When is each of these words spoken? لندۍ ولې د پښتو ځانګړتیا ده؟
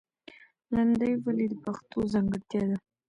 لندۍ 0.75 1.13
ولې 1.23 1.45
د 1.49 1.53
پښتو 1.63 1.99
ځانګړتیا 2.13 2.61
ده؟ 2.69 2.77